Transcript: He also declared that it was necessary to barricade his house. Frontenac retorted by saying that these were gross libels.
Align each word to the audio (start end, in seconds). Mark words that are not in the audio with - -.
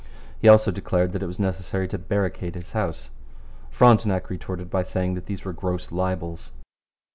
He 0.39 0.47
also 0.47 0.71
declared 0.71 1.11
that 1.11 1.21
it 1.21 1.27
was 1.27 1.37
necessary 1.37 1.87
to 1.89 1.99
barricade 1.99 2.55
his 2.55 2.71
house. 2.71 3.11
Frontenac 3.69 4.31
retorted 4.31 4.67
by 4.67 4.81
saying 4.81 5.13
that 5.13 5.27
these 5.27 5.45
were 5.45 5.53
gross 5.53 5.91
libels. 5.91 6.51